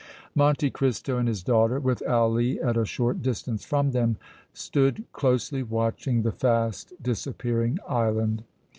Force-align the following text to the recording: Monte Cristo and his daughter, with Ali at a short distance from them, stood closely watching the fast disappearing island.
Monte 0.33 0.71
Cristo 0.71 1.19
and 1.19 1.27
his 1.27 1.43
daughter, 1.43 1.79
with 1.79 2.01
Ali 2.07 2.59
at 2.59 2.75
a 2.75 2.85
short 2.85 3.21
distance 3.21 3.63
from 3.63 3.91
them, 3.91 4.17
stood 4.51 5.03
closely 5.13 5.61
watching 5.61 6.23
the 6.23 6.31
fast 6.31 6.91
disappearing 7.03 7.77
island. 7.87 8.43